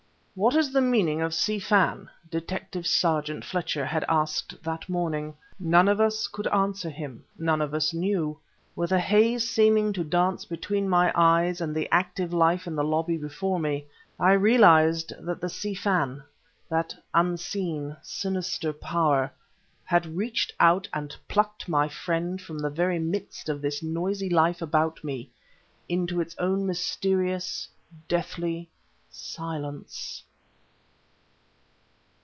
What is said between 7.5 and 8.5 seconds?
of us knew.